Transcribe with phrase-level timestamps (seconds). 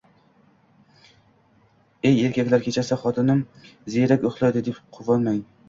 [2.11, 5.41] Ey erkaklar, kechasi xotinim ziyrak uxlaydi, deb quvonmang